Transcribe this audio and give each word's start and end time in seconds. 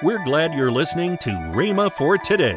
We're 0.00 0.22
glad 0.22 0.54
you're 0.54 0.70
listening 0.70 1.18
to 1.18 1.30
Rhema 1.30 1.90
for 1.90 2.16
today. 2.18 2.56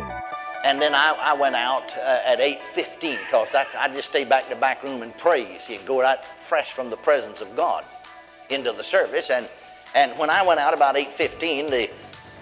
And 0.64 0.80
then 0.80 0.94
I, 0.94 1.14
I 1.14 1.34
went 1.34 1.56
out 1.56 1.82
uh, 1.98 2.20
at 2.24 2.38
8.15 2.38 3.18
because 3.18 3.48
I 3.56 3.92
just 3.96 4.10
stay 4.10 4.26
back 4.26 4.44
in 4.44 4.52
the 4.52 4.56
back 4.58 4.84
room 4.84 5.02
and 5.02 5.12
pray. 5.18 5.52
You 5.52 5.58
see, 5.66 5.78
go 5.84 6.00
right 6.02 6.24
fresh 6.48 6.72
from 6.72 6.92
the 6.92 6.98
presence 6.98 7.42
of 7.42 7.56
God 7.56 7.84
into 8.52 8.72
the 8.74 8.84
service. 8.84 9.32
And, 9.32 9.50
and 9.96 10.16
when 10.20 10.30
I 10.30 10.46
went 10.46 10.60
out 10.60 10.76
about 10.76 10.94
8.15, 10.94 11.72
the, 11.72 11.90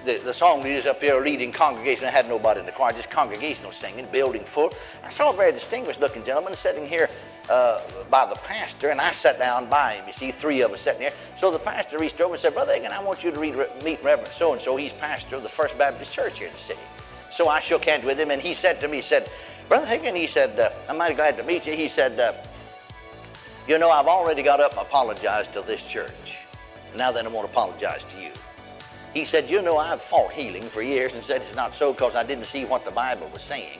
the, 0.04 0.18
the 0.18 0.33
song 0.33 0.63
leaders 0.63 0.85
up 0.85 1.00
here 1.00 1.24
leading 1.24 1.54
congregation. 1.54 2.04
I 2.04 2.12
had 2.12 2.28
nobody 2.28 2.60
in 2.60 2.66
the 2.66 2.74
choir, 2.74 2.92
just 2.92 3.10
congregational 3.10 3.72
singing, 3.72 4.06
building 4.12 4.44
full. 4.44 4.74
I 5.06 5.13
saw 5.13 5.31
a 5.31 5.36
very 5.36 5.54
distinguished 5.54 6.02
looking 6.02 6.26
gentleman 6.26 6.56
sitting 6.56 6.86
here 6.86 7.10
uh, 7.50 7.81
by 8.10 8.26
the 8.26 8.36
pastor, 8.36 8.90
and 8.90 9.02
I 9.02 9.13
sat 9.13 9.40
down 9.40 9.70
by 9.70 9.96
him. 9.96 10.08
You 10.08 10.13
see, 10.13 10.32
three 10.32 10.62
of 10.62 10.72
us 10.72 10.82
sitting 10.82 11.02
there. 11.02 11.13
So 11.40 11.52
the 11.52 11.60
pastor 11.60 11.97
reached 11.97 12.22
over 12.22 12.36
and 12.36 12.44
said, 12.44 12.54
Brother 12.54 12.74
Hagin, 12.74 12.92
I 12.92 13.02
want 13.02 13.24
you 13.24 13.32
to 13.32 13.40
read, 13.40 13.56
meet 13.83 14.04
Reverend 14.04 14.32
so 14.38 14.54
and 14.54 14.62
so. 14.62 14.78
He's 14.78 14.94
pastor 14.94 15.38
of 15.38 15.44
the 15.44 15.50
First 15.50 15.78
Baptist 15.78 16.14
Church 16.14 16.38
here 16.38 16.48
in 16.48 16.54
the 16.54 16.59
city. 16.59 16.80
So 17.36 17.48
I 17.48 17.59
shook 17.62 17.86
hands 17.86 18.06
with 18.06 18.20
him, 18.20 18.32
and 18.32 18.42
he 18.42 18.54
said 18.54 18.80
to 18.82 18.88
me, 18.88 18.98
he 18.98 19.04
said, 19.04 19.30
Brother 19.68 19.88
Hagin, 19.88 20.16
he 20.16 20.28
said, 20.28 20.59
uh, 20.59 20.70
I'm 20.88 20.98
mighty 20.98 21.16
glad 21.16 21.38
to 21.38 21.44
meet 21.44 21.66
you. 21.66 21.73
He 21.73 21.90
said, 21.90 22.20
uh, 22.20 22.34
You 23.68 23.78
know, 23.78 23.90
I've 23.90 24.08
already 24.08 24.44
got 24.44 24.59
up 24.59 24.72
and 24.72 24.81
apologized 24.81 25.54
to 25.54 25.62
this 25.62 25.84
church. 25.84 26.38
Now 26.95 27.12
then, 27.12 27.26
I 27.26 27.30
want 27.30 27.48
to 27.48 27.52
apologize 27.52 28.02
to 28.16 28.22
you. 28.22 28.31
He 29.14 29.26
said, 29.26 29.50
You 29.50 29.62
know, 29.62 29.78
I've 29.78 30.02
fought 30.02 30.31
healing 30.31 30.64
for 30.64 30.81
years 30.81 31.14
and 31.14 31.23
said 31.23 31.42
it's 31.42 31.56
not 31.56 31.73
so 31.76 31.94
because 31.94 32.16
I 32.16 32.23
didn't 32.23 32.45
see 32.45 32.66
what 32.66 32.86
the 32.86 32.92
Bible 32.92 33.30
was 33.34 33.42
saying. 33.44 33.80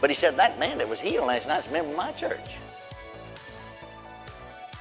But 0.00 0.10
he 0.10 0.16
said, 0.16 0.36
That 0.36 0.58
man 0.58 0.78
that 0.78 0.88
was 0.88 1.00
healed 1.00 1.26
last 1.26 1.46
night's 1.46 1.68
a 1.68 1.72
member 1.72 1.90
of 1.90 1.96
my 1.96 2.12
church. 2.12 2.50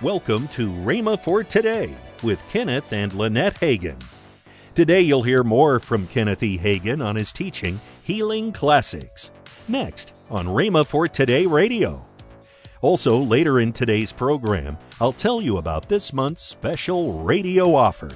Welcome 0.01 0.49
to 0.49 0.69
Rhema 0.69 1.17
for 1.17 1.41
Today 1.41 1.95
with 2.21 2.41
Kenneth 2.51 2.91
and 2.91 3.13
Lynette 3.13 3.55
Hagin. 3.61 3.95
Today 4.75 4.99
you'll 4.99 5.23
hear 5.23 5.41
more 5.41 5.79
from 5.79 6.05
Kenneth 6.07 6.43
E. 6.43 6.57
Hagin 6.57 7.01
on 7.01 7.15
his 7.15 7.31
teaching, 7.31 7.79
Healing 8.03 8.51
Classics. 8.51 9.31
Next 9.69 10.13
on 10.29 10.47
Rhema 10.47 10.85
for 10.85 11.07
Today 11.07 11.45
Radio. 11.45 12.05
Also, 12.81 13.17
later 13.17 13.61
in 13.61 13.71
today's 13.71 14.11
program, 14.11 14.77
I'll 14.99 15.13
tell 15.13 15.41
you 15.41 15.59
about 15.59 15.87
this 15.87 16.11
month's 16.11 16.43
special 16.43 17.23
radio 17.23 17.73
offer. 17.73 18.11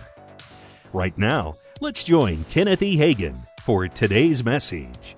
Right 0.92 1.18
now, 1.18 1.54
let's 1.80 2.04
join 2.04 2.44
Kenneth 2.50 2.84
E. 2.84 2.98
Hagin 2.98 3.38
for 3.62 3.88
today's 3.88 4.44
message. 4.44 5.16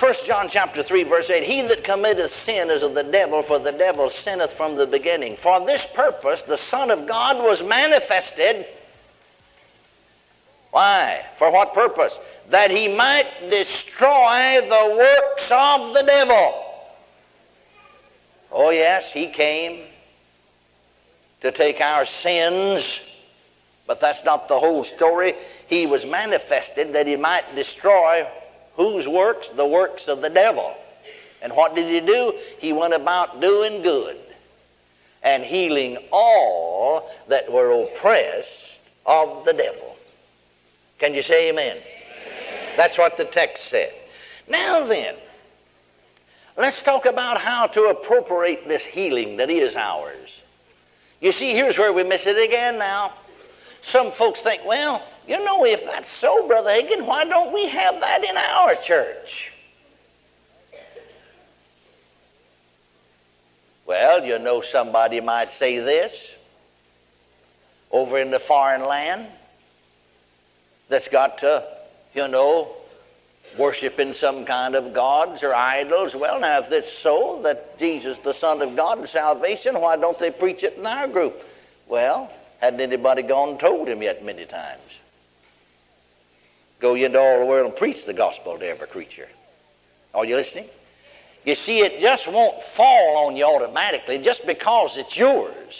1 0.00 0.14
John 0.26 0.48
chapter 0.48 0.82
3 0.82 1.04
verse 1.04 1.28
8 1.28 1.42
He 1.42 1.62
that 1.62 1.82
committeth 1.82 2.32
sin 2.44 2.70
is 2.70 2.82
of 2.82 2.94
the 2.94 3.02
devil 3.02 3.42
for 3.42 3.58
the 3.58 3.72
devil 3.72 4.10
sinneth 4.22 4.52
from 4.52 4.76
the 4.76 4.86
beginning. 4.86 5.36
For 5.42 5.64
this 5.66 5.82
purpose 5.94 6.40
the 6.46 6.58
son 6.70 6.90
of 6.90 7.08
God 7.08 7.42
was 7.42 7.62
manifested. 7.62 8.66
Why? 10.70 11.24
For 11.38 11.50
what 11.50 11.74
purpose? 11.74 12.12
That 12.50 12.70
he 12.70 12.88
might 12.88 13.50
destroy 13.50 14.60
the 14.60 14.96
works 14.96 15.50
of 15.50 15.94
the 15.94 16.02
devil. 16.06 16.64
Oh 18.52 18.70
yes 18.70 19.04
he 19.12 19.28
came 19.28 19.84
to 21.40 21.50
take 21.50 21.80
our 21.80 22.06
sins 22.22 22.84
but 23.88 24.00
that's 24.02 24.22
not 24.24 24.48
the 24.48 24.60
whole 24.60 24.84
story. 24.84 25.34
He 25.66 25.86
was 25.86 26.04
manifested 26.04 26.92
that 26.92 27.06
he 27.06 27.16
might 27.16 27.54
destroy 27.56 28.28
Whose 28.78 29.08
works? 29.08 29.48
The 29.56 29.66
works 29.66 30.04
of 30.06 30.22
the 30.22 30.30
devil. 30.30 30.74
And 31.42 31.52
what 31.52 31.74
did 31.74 31.88
he 31.88 32.00
do? 32.00 32.32
He 32.58 32.72
went 32.72 32.94
about 32.94 33.40
doing 33.40 33.82
good 33.82 34.16
and 35.22 35.42
healing 35.42 35.98
all 36.12 37.10
that 37.28 37.52
were 37.52 37.72
oppressed 37.72 38.48
of 39.04 39.44
the 39.44 39.52
devil. 39.52 39.96
Can 41.00 41.12
you 41.12 41.24
say 41.24 41.50
amen? 41.50 41.76
amen? 41.76 42.74
That's 42.76 42.96
what 42.96 43.16
the 43.16 43.24
text 43.24 43.68
said. 43.68 43.92
Now 44.48 44.86
then, 44.86 45.16
let's 46.56 46.80
talk 46.84 47.04
about 47.04 47.40
how 47.40 47.66
to 47.66 47.82
appropriate 47.86 48.68
this 48.68 48.82
healing 48.82 49.38
that 49.38 49.50
is 49.50 49.74
ours. 49.74 50.30
You 51.20 51.32
see, 51.32 51.52
here's 51.52 51.76
where 51.76 51.92
we 51.92 52.04
miss 52.04 52.26
it 52.26 52.38
again 52.38 52.78
now. 52.78 53.12
Some 53.90 54.12
folks 54.12 54.40
think, 54.42 54.64
well, 54.66 55.02
you 55.26 55.42
know, 55.44 55.64
if 55.64 55.84
that's 55.84 56.08
so, 56.20 56.46
Brother 56.46 56.70
Hagin, 56.70 57.06
why 57.06 57.24
don't 57.24 57.52
we 57.52 57.68
have 57.68 58.00
that 58.00 58.24
in 58.24 58.36
our 58.36 58.74
church? 58.86 59.50
Well, 63.86 64.24
you 64.24 64.38
know, 64.38 64.62
somebody 64.70 65.20
might 65.20 65.50
say 65.58 65.78
this 65.78 66.12
over 67.90 68.18
in 68.18 68.30
the 68.30 68.40
foreign 68.40 68.84
land 68.84 69.28
that's 70.90 71.08
got 71.08 71.38
to, 71.38 71.66
you 72.12 72.28
know, 72.28 72.74
worshiping 73.58 74.12
some 74.12 74.44
kind 74.44 74.74
of 74.74 74.92
gods 74.92 75.42
or 75.42 75.54
idols. 75.54 76.14
Well, 76.14 76.38
now, 76.40 76.60
if 76.60 76.70
it's 76.70 77.02
so 77.02 77.40
that 77.44 77.78
Jesus, 77.78 78.18
the 78.24 78.34
Son 78.34 78.60
of 78.60 78.76
God, 78.76 78.98
and 78.98 79.08
salvation, 79.08 79.80
why 79.80 79.96
don't 79.96 80.18
they 80.18 80.30
preach 80.30 80.62
it 80.62 80.74
in 80.74 80.84
our 80.84 81.08
group? 81.08 81.34
Well, 81.88 82.30
Hadn't 82.60 82.80
anybody 82.80 83.22
gone 83.22 83.50
and 83.50 83.60
told 83.60 83.88
him 83.88 84.02
yet 84.02 84.24
many 84.24 84.44
times? 84.44 84.82
Go 86.80 86.94
into 86.94 87.18
all 87.18 87.40
the 87.40 87.46
world 87.46 87.66
and 87.66 87.76
preach 87.76 88.04
the 88.06 88.14
gospel 88.14 88.58
to 88.58 88.66
every 88.66 88.86
creature. 88.86 89.28
Are 90.14 90.24
you 90.24 90.36
listening? 90.36 90.68
You 91.44 91.54
see, 91.54 91.80
it 91.80 92.00
just 92.00 92.26
won't 92.26 92.62
fall 92.76 93.26
on 93.26 93.36
you 93.36 93.44
automatically 93.44 94.18
just 94.18 94.44
because 94.46 94.92
it's 94.96 95.16
yours. 95.16 95.74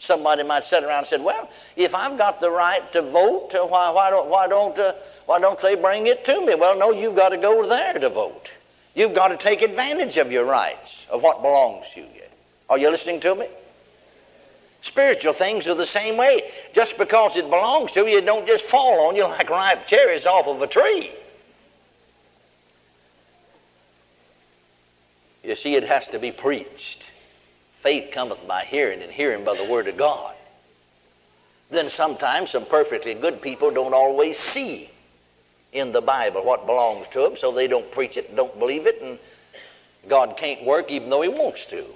Somebody 0.00 0.42
might 0.42 0.64
sit 0.64 0.84
around 0.84 1.04
and 1.04 1.06
say, 1.08 1.18
"Well, 1.18 1.48
if 1.74 1.94
I've 1.94 2.18
got 2.18 2.40
the 2.40 2.50
right 2.50 2.82
to 2.92 3.02
vote, 3.02 3.54
uh, 3.54 3.66
why, 3.66 3.90
why 3.90 4.10
don't 4.10 4.28
why 4.28 4.46
don't 4.46 4.78
uh, 4.78 4.92
why 5.24 5.40
don't 5.40 5.60
they 5.62 5.74
bring 5.74 6.06
it 6.06 6.24
to 6.26 6.40
me?" 6.44 6.54
Well, 6.54 6.78
no, 6.78 6.92
you've 6.92 7.16
got 7.16 7.30
to 7.30 7.38
go 7.38 7.66
there 7.66 7.94
to 7.94 8.10
vote. 8.10 8.48
You've 8.94 9.14
got 9.14 9.28
to 9.28 9.36
take 9.36 9.62
advantage 9.62 10.16
of 10.16 10.30
your 10.30 10.44
rights 10.44 10.90
of 11.10 11.22
what 11.22 11.42
belongs 11.42 11.86
to 11.94 12.00
you. 12.00 12.22
Are 12.68 12.78
you 12.78 12.90
listening 12.90 13.20
to 13.22 13.34
me? 13.34 13.48
Spiritual 14.86 15.34
things 15.34 15.66
are 15.66 15.74
the 15.74 15.86
same 15.86 16.16
way. 16.16 16.42
Just 16.74 16.96
because 16.98 17.36
it 17.36 17.50
belongs 17.50 17.92
to 17.92 18.06
you, 18.06 18.18
it 18.18 18.26
don't 18.26 18.46
just 18.46 18.64
fall 18.66 19.08
on 19.08 19.16
you 19.16 19.24
like 19.24 19.50
ripe 19.50 19.86
cherries 19.86 20.26
off 20.26 20.46
of 20.46 20.62
a 20.62 20.66
tree. 20.66 21.12
You 25.42 25.56
see, 25.56 25.74
it 25.74 25.84
has 25.84 26.06
to 26.08 26.18
be 26.18 26.32
preached. 26.32 27.04
Faith 27.82 28.10
cometh 28.12 28.46
by 28.48 28.64
hearing, 28.64 29.02
and 29.02 29.12
hearing 29.12 29.44
by 29.44 29.56
the 29.56 29.70
Word 29.70 29.86
of 29.86 29.96
God. 29.96 30.34
Then 31.70 31.90
sometimes 31.90 32.50
some 32.50 32.66
perfectly 32.66 33.14
good 33.14 33.42
people 33.42 33.70
don't 33.70 33.94
always 33.94 34.36
see 34.52 34.90
in 35.72 35.92
the 35.92 36.00
Bible 36.00 36.44
what 36.44 36.66
belongs 36.66 37.06
to 37.12 37.20
them, 37.20 37.36
so 37.40 37.52
they 37.52 37.66
don't 37.66 37.90
preach 37.92 38.16
it 38.16 38.34
don't 38.34 38.58
believe 38.58 38.86
it, 38.86 39.00
and 39.02 39.18
God 40.08 40.36
can't 40.36 40.64
work 40.64 40.90
even 40.90 41.10
though 41.10 41.22
He 41.22 41.28
wants 41.28 41.64
to. 41.70 41.86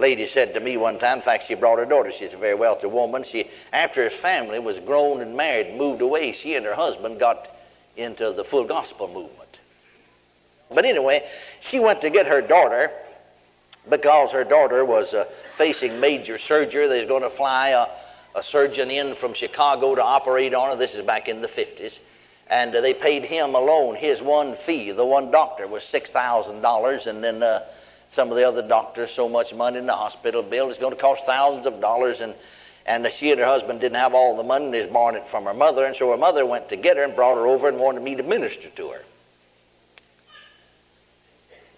Lady 0.00 0.28
said 0.32 0.54
to 0.54 0.60
me 0.60 0.76
one 0.76 0.98
time, 0.98 1.18
in 1.18 1.24
fact, 1.24 1.44
she 1.46 1.54
brought 1.54 1.78
her 1.78 1.84
daughter. 1.84 2.10
She's 2.18 2.32
a 2.32 2.38
very 2.38 2.54
wealthy 2.54 2.86
woman. 2.86 3.24
She, 3.30 3.50
after 3.72 4.08
her 4.08 4.16
family 4.22 4.58
was 4.58 4.78
grown 4.80 5.20
and 5.20 5.36
married 5.36 5.68
and 5.68 5.78
moved 5.78 6.00
away, 6.00 6.34
she 6.42 6.54
and 6.54 6.66
her 6.66 6.74
husband 6.74 7.20
got 7.20 7.46
into 7.96 8.32
the 8.32 8.44
full 8.44 8.66
gospel 8.66 9.06
movement. 9.06 9.58
But 10.72 10.84
anyway, 10.84 11.28
she 11.70 11.78
went 11.78 12.00
to 12.00 12.10
get 12.10 12.26
her 12.26 12.40
daughter 12.40 12.90
because 13.88 14.30
her 14.32 14.44
daughter 14.44 14.84
was 14.84 15.12
uh, 15.12 15.24
facing 15.58 16.00
major 16.00 16.38
surgery. 16.38 16.88
They 16.88 17.00
was 17.00 17.08
going 17.08 17.22
to 17.22 17.36
fly 17.36 17.70
a, 17.70 18.38
a, 18.38 18.42
surgeon 18.42 18.90
in 18.90 19.16
from 19.16 19.34
Chicago 19.34 19.94
to 19.94 20.02
operate 20.02 20.54
on 20.54 20.70
her. 20.70 20.76
This 20.76 20.94
is 20.94 21.04
back 21.04 21.28
in 21.28 21.42
the 21.42 21.48
50s. 21.48 21.98
And 22.48 22.74
uh, 22.74 22.80
they 22.80 22.94
paid 22.94 23.24
him 23.24 23.54
alone 23.54 23.96
his 23.96 24.20
one 24.20 24.56
fee. 24.66 24.92
The 24.92 25.04
one 25.04 25.30
doctor 25.30 25.66
was 25.66 25.82
$6,000, 25.92 27.06
and 27.06 27.24
then 27.24 27.42
uh, 27.42 27.66
some 28.12 28.30
of 28.30 28.36
the 28.36 28.46
other 28.46 28.66
doctors 28.66 29.10
so 29.14 29.28
much 29.28 29.52
money 29.54 29.78
in 29.78 29.86
the 29.86 29.94
hospital 29.94 30.42
bill. 30.42 30.70
It's 30.70 30.80
going 30.80 30.94
to 30.94 31.00
cost 31.00 31.22
thousands 31.26 31.66
of 31.66 31.80
dollars. 31.80 32.20
And, 32.20 32.34
and 32.86 33.06
she 33.18 33.30
and 33.30 33.38
her 33.38 33.46
husband 33.46 33.80
didn't 33.80 33.98
have 33.98 34.14
all 34.14 34.36
the 34.36 34.42
money. 34.42 34.70
They 34.70 34.82
was 34.82 34.90
borrowing 34.90 35.16
it 35.16 35.28
from 35.30 35.44
her 35.44 35.54
mother. 35.54 35.84
And 35.84 35.94
so 35.96 36.10
her 36.10 36.16
mother 36.16 36.44
went 36.44 36.68
to 36.70 36.76
get 36.76 36.96
her 36.96 37.04
and 37.04 37.14
brought 37.14 37.36
her 37.36 37.46
over 37.46 37.68
and 37.68 37.78
wanted 37.78 38.02
me 38.02 38.16
to 38.16 38.22
minister 38.22 38.68
to 38.76 38.88
her. 38.88 39.02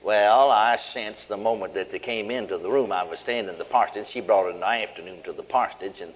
Well, 0.02 0.50
I 0.50 0.78
sensed 0.92 1.28
the 1.28 1.36
moment 1.36 1.74
that 1.74 1.92
they 1.92 2.00
came 2.00 2.30
into 2.30 2.58
the 2.58 2.68
room, 2.68 2.90
I 2.90 3.04
was 3.04 3.20
staying 3.20 3.48
in 3.48 3.56
the 3.56 3.64
parsonage. 3.64 4.08
She 4.12 4.20
brought 4.20 4.46
her 4.46 4.50
in 4.50 4.58
the 4.58 4.66
afternoon 4.66 5.22
to 5.24 5.32
the 5.32 5.44
parsonage, 5.44 6.00
and 6.00 6.12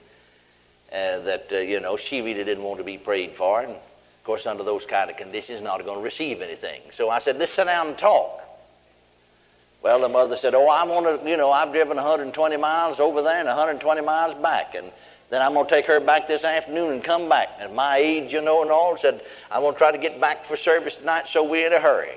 uh, 0.93 1.25
that, 1.25 1.47
uh, 1.53 1.59
you 1.59 1.79
know, 1.79 1.97
she 1.97 2.21
really 2.21 2.43
didn't 2.43 2.65
want 2.65 2.79
to 2.79 2.85
be 2.85 2.99
prayed 2.99 3.35
for. 3.39 3.61
And, 3.61 3.71
of 3.71 4.25
course, 4.25 4.45
under 4.45 4.65
those 4.65 4.83
kind 4.91 5.09
of 5.09 5.17
conditions, 5.17 5.63
not 5.63 5.85
going 5.85 5.99
to 5.99 6.05
receive 6.05 6.41
anything. 6.43 6.81
So 6.97 7.11
I 7.11 7.21
said, 7.21 7.37
let's 7.37 7.55
sit 7.55 7.67
down 7.67 7.89
and 7.89 7.99
talk. 7.99 8.41
Well, 9.83 10.01
the 10.01 10.09
mother 10.09 10.37
said, 10.41 10.55
"Oh, 10.55 10.69
I'm 10.69 10.89
going 10.89 11.19
to, 11.19 11.31
you 11.31 11.37
know, 11.37 11.51
I've 11.51 11.73
driven 11.73 11.97
120 11.97 12.57
miles 12.57 12.99
over 12.99 13.23
there 13.23 13.39
and 13.39 13.47
120 13.47 14.01
miles 14.01 14.41
back, 14.43 14.75
and 14.75 14.91
then 15.31 15.43
I'm 15.43 15.55
going 15.55 15.67
to 15.67 15.71
take 15.71 15.87
her 15.87 16.01
back 16.01 16.27
this 16.27 16.45
afternoon 16.45 16.93
and 16.93 17.05
come 17.05 17.29
back. 17.29 17.49
At 17.61 17.73
my 17.73 17.99
age, 17.99 18.33
you 18.33 18.41
know, 18.41 18.63
and 18.63 18.71
all, 18.71 18.97
said 19.01 19.23
I'm 19.51 19.63
going 19.63 19.75
to 19.75 19.79
try 19.79 19.93
to 19.93 19.99
get 19.99 20.21
back 20.21 20.47
for 20.47 20.57
service 20.57 20.95
tonight, 20.97 21.27
so 21.33 21.45
we're 21.45 21.67
in 21.67 21.73
a 21.73 21.81
hurry." 21.81 22.17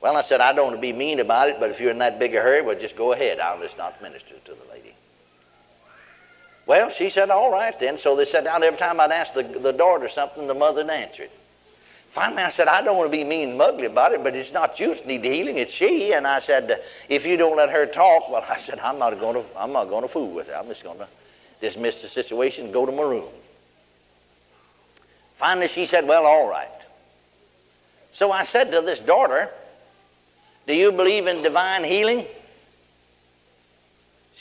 Well, 0.00 0.16
I 0.16 0.22
said, 0.22 0.40
I 0.40 0.54
don't 0.54 0.68
want 0.68 0.76
to 0.76 0.80
be 0.80 0.94
mean 0.94 1.20
about 1.20 1.50
it, 1.50 1.56
but 1.60 1.70
if 1.70 1.78
you're 1.78 1.90
in 1.90 1.98
that 1.98 2.18
big 2.18 2.34
a 2.34 2.40
hurry, 2.40 2.62
well, 2.62 2.78
just 2.78 2.96
go 2.96 3.12
ahead. 3.12 3.38
I'll 3.38 3.60
just 3.60 3.76
not 3.76 4.00
minister 4.00 4.34
to 4.46 4.52
the 4.54 4.72
lady. 4.72 4.94
Well, 6.66 6.90
she 6.96 7.10
said, 7.10 7.30
all 7.30 7.50
right 7.50 7.78
then. 7.78 7.98
So 8.02 8.16
they 8.16 8.24
sat 8.24 8.44
down. 8.44 8.62
Every 8.62 8.78
time 8.78 8.98
I'd 8.98 9.10
ask 9.10 9.34
the, 9.34 9.42
the 9.42 9.72
daughter 9.72 10.08
something, 10.08 10.46
the 10.46 10.54
mother 10.54 10.82
would 10.82 10.90
answer 10.90 11.24
it. 11.24 11.32
Finally, 12.14 12.42
I 12.42 12.50
said, 12.50 12.66
I 12.66 12.82
don't 12.82 12.96
want 12.96 13.10
to 13.10 13.16
be 13.16 13.22
mean 13.22 13.50
and 13.50 13.62
ugly 13.62 13.86
about 13.86 14.12
it, 14.12 14.24
but 14.24 14.34
it's 14.34 14.52
not 14.52 14.80
you 14.80 14.94
that 14.94 15.06
need 15.06 15.22
the 15.22 15.30
healing, 15.30 15.58
it's 15.58 15.72
she. 15.72 16.12
And 16.12 16.26
I 16.26 16.40
said, 16.40 16.82
if 17.08 17.24
you 17.24 17.36
don't 17.36 17.56
let 17.56 17.70
her 17.70 17.86
talk, 17.86 18.28
well, 18.28 18.42
I 18.48 18.60
said, 18.66 18.80
I'm 18.80 18.98
not 18.98 19.18
going 19.20 19.42
to, 19.42 19.58
I'm 19.58 19.72
not 19.72 19.84
going 19.84 20.02
to 20.02 20.08
fool 20.08 20.32
with 20.32 20.48
her. 20.48 20.54
I'm 20.54 20.66
just 20.66 20.82
going 20.82 20.98
to 20.98 21.08
dismiss 21.60 21.94
the 22.02 22.08
situation 22.08 22.64
and 22.64 22.72
go 22.72 22.84
to 22.84 22.92
my 22.92 23.02
room. 23.02 23.28
Finally, 25.38 25.68
she 25.74 25.86
said, 25.86 26.06
well, 26.06 26.26
all 26.26 26.48
right. 26.48 26.68
So 28.14 28.32
I 28.32 28.44
said 28.46 28.72
to 28.72 28.80
this 28.80 28.98
daughter, 29.00 29.48
do 30.66 30.74
you 30.74 30.92
believe 30.92 31.26
in 31.26 31.42
divine 31.42 31.84
healing? 31.84 32.26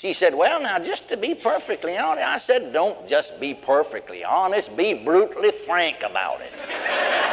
She 0.01 0.13
said, 0.13 0.33
Well, 0.33 0.62
now, 0.62 0.80
just 0.80 1.10
to 1.10 1.18
be 1.18 1.36
perfectly 1.36 1.98
honest, 1.98 2.25
I 2.25 2.39
said, 2.39 2.72
Don't 2.72 3.10
just 3.10 3.38
be 3.39 3.54
perfectly 3.54 4.24
honest, 4.24 4.75
be 4.77 4.94
brutally 4.94 5.51
frank 5.65 5.98
about 6.04 6.39
it. 6.42 6.54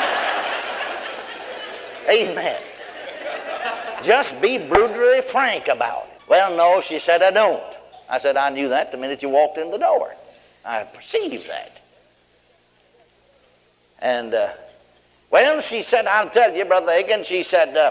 Amen. 2.09 2.61
Just 4.05 4.41
be 4.41 4.59
brutally 4.59 5.21
frank 5.33 5.69
about 5.69 6.07
it. 6.07 6.21
Well, 6.29 6.57
no, 6.57 6.83
she 6.87 7.01
said, 7.01 7.23
I 7.23 7.31
don't. 7.31 7.63
I 8.09 8.21
said, 8.21 8.37
I 8.37 8.51
knew 8.51 8.69
that 8.69 8.93
the 8.93 8.99
minute 8.99 9.23
you 9.23 9.29
walked 9.29 9.59
in 9.59 9.71
the 9.71 9.79
door. 9.79 10.15
I 10.65 10.85
perceived 10.85 11.49
that. 11.49 11.73
And, 13.99 14.35
uh, 14.35 14.53
well, 15.31 15.63
she 15.69 15.85
said, 15.89 16.07
I'll 16.07 16.31
tell 16.31 16.55
you, 16.55 16.65
Brother 16.65 16.93
Hagin, 16.93 17.25
she 17.25 17.43
said, 17.45 17.77
uh, 17.77 17.91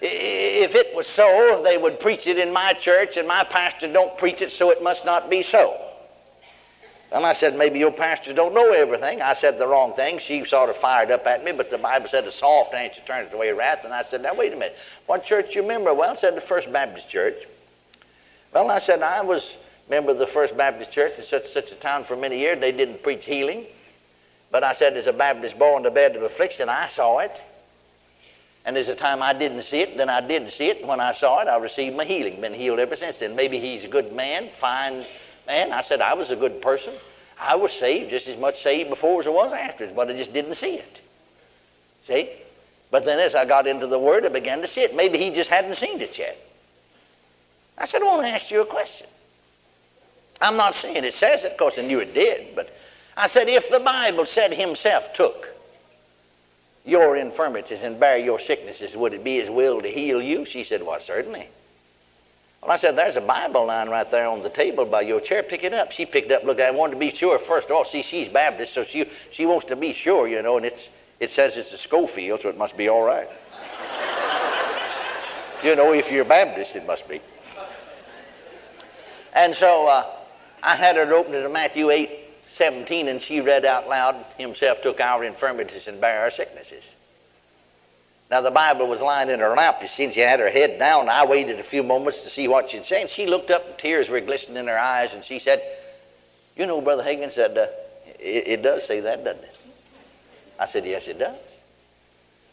if 0.00 0.74
it 0.74 0.94
was 0.94 1.06
so, 1.14 1.62
they 1.64 1.78
would 1.78 2.00
preach 2.00 2.26
it 2.26 2.38
in 2.38 2.52
my 2.52 2.74
church, 2.74 3.16
and 3.16 3.26
my 3.26 3.44
pastor 3.44 3.90
don't 3.92 4.18
preach 4.18 4.42
it, 4.42 4.50
so 4.52 4.70
it 4.70 4.82
must 4.82 5.04
not 5.04 5.30
be 5.30 5.42
so. 5.42 5.83
And 7.14 7.24
I 7.24 7.32
said, 7.34 7.54
maybe 7.54 7.78
your 7.78 7.92
pastors 7.92 8.34
don't 8.34 8.54
know 8.54 8.72
everything. 8.72 9.22
I 9.22 9.36
said 9.40 9.56
the 9.56 9.68
wrong 9.68 9.94
thing. 9.94 10.18
She 10.26 10.44
sort 10.46 10.68
of 10.68 10.76
fired 10.78 11.12
up 11.12 11.24
at 11.28 11.44
me, 11.44 11.52
but 11.52 11.70
the 11.70 11.78
Bible 11.78 12.08
said 12.10 12.24
a 12.24 12.32
soft 12.32 12.74
answer 12.74 13.00
turns 13.06 13.32
away 13.32 13.52
wrath. 13.52 13.84
And 13.84 13.94
I 13.94 14.02
said, 14.10 14.22
now 14.22 14.34
wait 14.34 14.52
a 14.52 14.56
minute. 14.56 14.74
What 15.06 15.24
church 15.24 15.54
you 15.54 15.62
member? 15.62 15.94
Well, 15.94 16.10
I 16.10 16.20
said 16.20 16.36
the 16.36 16.40
First 16.40 16.72
Baptist 16.72 17.08
Church. 17.08 17.36
Well, 18.52 18.68
I 18.68 18.80
said 18.80 19.00
I 19.00 19.22
was 19.22 19.48
member 19.88 20.10
of 20.10 20.18
the 20.18 20.26
First 20.34 20.56
Baptist 20.56 20.90
Church 20.90 21.12
in 21.16 21.24
such 21.26 21.44
such 21.52 21.70
a 21.70 21.76
town 21.76 22.04
for 22.04 22.16
many 22.16 22.40
years. 22.40 22.58
They 22.58 22.72
didn't 22.72 23.04
preach 23.04 23.24
healing, 23.24 23.66
but 24.50 24.64
I 24.64 24.74
said 24.74 24.96
as 24.96 25.06
a 25.06 25.12
Baptist 25.12 25.56
boy 25.56 25.76
in 25.76 25.84
the 25.84 25.92
bed 25.92 26.16
of 26.16 26.22
affliction, 26.24 26.68
I 26.68 26.90
saw 26.96 27.20
it. 27.20 27.30
And 28.64 28.74
there's 28.74 28.88
a 28.88 28.96
time 28.96 29.22
I 29.22 29.34
didn't 29.34 29.62
see 29.70 29.82
it, 29.82 29.96
then 29.96 30.08
I 30.08 30.26
did 30.26 30.52
see 30.54 30.66
it. 30.66 30.84
When 30.84 30.98
I 30.98 31.14
saw 31.14 31.42
it, 31.42 31.46
I 31.46 31.58
received 31.58 31.94
my 31.94 32.06
healing. 32.06 32.40
Been 32.40 32.54
healed 32.54 32.80
ever 32.80 32.96
since 32.96 33.18
then. 33.20 33.36
Maybe 33.36 33.60
he's 33.60 33.84
a 33.84 33.88
good 33.88 34.12
man, 34.12 34.50
fine 34.60 35.06
man. 35.46 35.72
I 35.72 35.82
said 35.82 36.00
I 36.00 36.14
was 36.14 36.30
a 36.30 36.36
good 36.36 36.62
person. 36.62 36.94
I 37.38 37.56
was 37.56 37.72
saved 37.72 38.10
just 38.10 38.26
as 38.26 38.38
much 38.38 38.62
saved 38.62 38.90
before 38.90 39.20
as 39.20 39.26
I 39.26 39.30
was 39.30 39.52
after, 39.52 39.86
but 39.94 40.08
I 40.08 40.16
just 40.16 40.32
didn't 40.32 40.56
see 40.56 40.74
it. 40.74 41.00
See? 42.06 42.30
But 42.90 43.04
then 43.04 43.18
as 43.18 43.34
I 43.34 43.44
got 43.44 43.66
into 43.66 43.86
the 43.86 43.98
Word, 43.98 44.24
I 44.24 44.28
began 44.28 44.60
to 44.60 44.68
see 44.68 44.82
it. 44.82 44.94
Maybe 44.94 45.18
he 45.18 45.30
just 45.30 45.50
hadn't 45.50 45.76
seen 45.76 46.00
it 46.00 46.16
yet. 46.16 46.36
I 47.76 47.86
said, 47.86 48.02
I 48.02 48.04
want 48.04 48.22
to 48.22 48.28
ask 48.28 48.50
you 48.50 48.60
a 48.60 48.66
question. 48.66 49.08
I'm 50.40 50.56
not 50.56 50.74
saying 50.76 51.04
it 51.04 51.14
says 51.14 51.42
it, 51.42 51.52
of 51.52 51.58
course 51.58 51.74
I 51.76 51.82
knew 51.82 51.98
it 52.00 52.14
did, 52.14 52.54
but 52.54 52.68
I 53.16 53.28
said, 53.28 53.48
if 53.48 53.64
the 53.70 53.80
Bible 53.80 54.26
said 54.26 54.52
himself 54.52 55.04
took 55.14 55.48
your 56.84 57.16
infirmities 57.16 57.80
and 57.82 57.98
bear 57.98 58.18
your 58.18 58.40
sicknesses, 58.40 58.94
would 58.94 59.14
it 59.14 59.24
be 59.24 59.40
his 59.40 59.48
will 59.48 59.80
to 59.80 59.88
heal 59.88 60.20
you? 60.20 60.44
She 60.44 60.64
said, 60.64 60.84
Well, 60.84 61.00
certainly. 61.04 61.48
Well, 62.64 62.72
I 62.72 62.78
said, 62.78 62.96
There's 62.96 63.16
a 63.16 63.20
Bible 63.20 63.66
line 63.66 63.90
right 63.90 64.10
there 64.10 64.26
on 64.26 64.42
the 64.42 64.48
table 64.48 64.86
by 64.86 65.02
your 65.02 65.20
chair. 65.20 65.42
Pick 65.42 65.64
it 65.64 65.74
up. 65.74 65.92
She 65.92 66.06
picked 66.06 66.30
it 66.30 66.34
up, 66.34 66.44
looked 66.44 66.60
at 66.60 66.72
it, 66.72 66.78
wanted 66.78 66.94
to 66.94 66.98
be 66.98 67.14
sure 67.14 67.38
first 67.46 67.70
all. 67.70 67.84
See, 67.84 68.02
she's 68.02 68.28
Baptist, 68.28 68.72
so 68.72 68.84
she, 68.90 69.04
she 69.32 69.44
wants 69.44 69.66
to 69.68 69.76
be 69.76 69.92
sure, 69.92 70.26
you 70.26 70.40
know, 70.40 70.56
and 70.56 70.64
it's, 70.64 70.80
it 71.20 71.30
says 71.36 71.52
it's 71.56 71.72
a 71.72 71.78
Scofield, 71.86 72.40
so 72.42 72.48
it 72.48 72.56
must 72.56 72.76
be 72.76 72.88
all 72.88 73.02
right. 73.02 73.28
you 75.64 75.76
know, 75.76 75.92
if 75.92 76.10
you're 76.10 76.24
Baptist, 76.24 76.74
it 76.74 76.86
must 76.86 77.06
be. 77.06 77.20
And 79.34 79.54
so 79.56 79.86
uh, 79.86 80.16
I 80.62 80.76
had 80.76 80.96
her 80.96 81.12
open 81.12 81.32
to 81.32 81.48
Matthew 81.50 81.90
8, 81.90 82.08
17, 82.56 83.08
and 83.08 83.20
she 83.20 83.40
read 83.40 83.66
out 83.66 83.88
loud, 83.88 84.24
Himself 84.38 84.78
took 84.82 85.00
our 85.00 85.24
infirmities 85.24 85.86
and 85.86 86.00
bare 86.00 86.20
our 86.20 86.30
sicknesses. 86.30 86.84
Now, 88.30 88.40
the 88.40 88.50
Bible 88.50 88.88
was 88.88 89.00
lying 89.00 89.28
in 89.28 89.40
her 89.40 89.54
lap. 89.54 89.80
You 89.82 89.88
see, 89.96 90.12
she 90.12 90.20
had 90.20 90.40
her 90.40 90.50
head 90.50 90.78
down. 90.78 91.08
I 91.08 91.26
waited 91.26 91.60
a 91.60 91.64
few 91.64 91.82
moments 91.82 92.20
to 92.22 92.30
see 92.30 92.48
what 92.48 92.70
she'd 92.70 92.86
say, 92.86 93.02
and 93.02 93.10
she 93.10 93.26
looked 93.26 93.50
up, 93.50 93.66
and 93.66 93.78
tears 93.78 94.08
were 94.08 94.20
glistening 94.20 94.56
in 94.56 94.66
her 94.66 94.78
eyes, 94.78 95.10
and 95.12 95.24
she 95.24 95.38
said, 95.38 95.60
You 96.56 96.66
know, 96.66 96.80
Brother 96.80 97.02
Hagin 97.02 97.34
said, 97.34 97.56
uh, 97.56 97.66
it, 98.18 98.48
it 98.48 98.62
does 98.62 98.86
say 98.86 99.00
that, 99.00 99.24
doesn't 99.24 99.44
it? 99.44 99.54
I 100.58 100.70
said, 100.70 100.86
Yes, 100.86 101.02
it 101.06 101.18
does. 101.18 101.36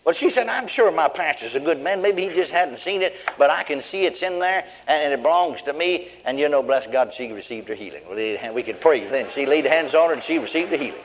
Well, 0.03 0.15
she 0.15 0.31
said, 0.31 0.47
I'm 0.47 0.67
sure 0.67 0.91
my 0.91 1.09
pastor's 1.09 1.53
a 1.53 1.59
good 1.59 1.79
man. 1.79 2.01
Maybe 2.01 2.27
he 2.27 2.33
just 2.33 2.51
hadn't 2.51 2.79
seen 2.79 3.03
it, 3.03 3.13
but 3.37 3.51
I 3.51 3.63
can 3.63 3.81
see 3.83 4.05
it's 4.05 4.23
in 4.23 4.39
there, 4.39 4.65
and 4.87 5.13
it 5.13 5.21
belongs 5.21 5.61
to 5.63 5.73
me. 5.73 6.07
And 6.25 6.39
you 6.39 6.49
know, 6.49 6.63
bless 6.63 6.91
God, 6.91 7.11
she 7.15 7.31
received 7.31 7.67
her 7.69 7.75
healing. 7.75 8.03
We 8.09 8.63
could 8.63 8.81
pray 8.81 9.07
then. 9.07 9.27
She 9.35 9.45
laid 9.45 9.65
hands 9.65 9.93
on 9.93 10.09
her, 10.09 10.13
and 10.15 10.23
she 10.23 10.39
received 10.39 10.71
the 10.71 10.77
healing. 10.77 11.03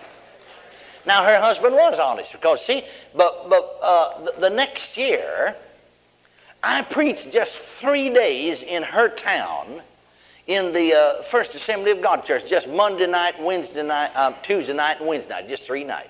Now, 1.07 1.25
her 1.25 1.41
husband 1.41 1.75
was 1.75 1.99
honest, 2.03 2.33
because, 2.33 2.61
see, 2.67 2.83
but, 3.17 3.49
but 3.49 3.79
uh, 3.81 4.25
the, 4.25 4.41
the 4.41 4.51
next 4.51 4.97
year, 4.97 5.55
I 6.63 6.83
preached 6.83 7.31
just 7.33 7.53
three 7.81 8.13
days 8.13 8.61
in 8.67 8.83
her 8.83 9.09
town 9.15 9.83
in 10.49 10.73
the 10.73 10.95
uh, 10.95 11.23
First 11.31 11.55
Assembly 11.55 11.93
of 11.93 12.03
God 12.03 12.25
Church, 12.25 12.43
just 12.49 12.67
Monday 12.67 13.07
night, 13.07 13.41
Wednesday 13.41 13.85
night, 13.85 14.11
uh, 14.15 14.33
Tuesday 14.43 14.75
night, 14.75 14.99
and 14.99 15.07
Wednesday 15.07 15.31
night, 15.31 15.49
just 15.49 15.63
three 15.65 15.85
nights. 15.85 16.09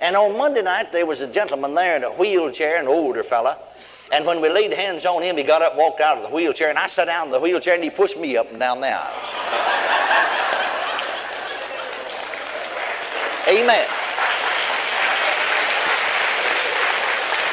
And 0.00 0.16
on 0.16 0.38
Monday 0.38 0.62
night, 0.62 0.92
there 0.92 1.04
was 1.04 1.20
a 1.20 1.30
gentleman 1.30 1.74
there 1.74 1.96
in 1.96 2.04
a 2.04 2.10
wheelchair, 2.10 2.80
an 2.80 2.86
older 2.86 3.24
fella. 3.24 3.58
And 4.10 4.24
when 4.24 4.40
we 4.40 4.48
laid 4.48 4.72
hands 4.72 5.04
on 5.04 5.22
him, 5.22 5.36
he 5.36 5.42
got 5.42 5.60
up, 5.60 5.76
walked 5.76 6.00
out 6.00 6.16
of 6.16 6.22
the 6.22 6.34
wheelchair, 6.34 6.70
and 6.70 6.78
I 6.78 6.88
sat 6.88 7.04
down 7.04 7.26
in 7.26 7.32
the 7.32 7.40
wheelchair, 7.40 7.74
and 7.74 7.84
he 7.84 7.90
pushed 7.90 8.16
me 8.16 8.38
up 8.38 8.48
and 8.50 8.58
down 8.58 8.80
the 8.80 8.88
aisles. 8.88 9.26
Amen. 13.48 14.07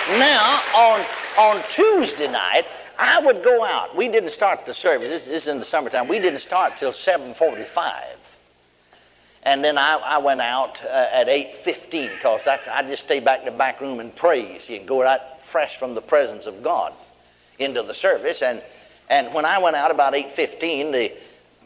Now, 0.10 0.62
on, 0.76 1.06
on 1.38 1.64
Tuesday 1.74 2.28
night, 2.28 2.66
I 2.98 3.20
would 3.26 3.44
go 3.44 3.64
out. 3.64 3.96
We 3.96 4.08
didn't 4.08 4.32
start 4.32 4.60
the 4.66 4.74
service. 4.76 5.10
This, 5.10 5.26
this 5.26 5.44
is 5.44 5.48
in 5.48 5.60
the 5.60 5.66
summertime. 5.66 6.08
We 6.08 6.20
didn't 6.20 6.42
start 6.42 6.74
till 6.80 6.94
745. 6.94 8.18
And 9.44 9.64
then 9.64 9.78
I, 9.78 9.96
I 9.96 10.18
went 10.20 10.42
out 10.42 10.78
uh, 10.84 11.08
at 11.12 11.28
8.15 11.28 12.16
because 12.18 12.42
I 12.46 12.84
just 12.88 13.06
stay 13.06 13.20
back 13.20 13.40
in 13.40 13.46
the 13.46 13.52
back 13.58 13.82
room 13.82 14.00
and 14.00 14.16
pray. 14.16 14.60
You 14.68 14.78
can 14.78 14.86
go 14.86 15.02
right 15.02 15.20
fresh 15.52 15.78
from 15.80 15.96
the 15.96 16.02
presence 16.02 16.46
of 16.46 16.64
God 16.64 16.94
into 17.58 17.82
the 17.82 17.96
service. 17.96 18.42
And, 18.42 18.62
and 19.10 19.34
when 19.34 19.46
I 19.46 19.58
went 19.58 19.76
out 19.76 19.90
about 19.90 20.14
8.15, 20.14 20.92
the, 20.92 21.12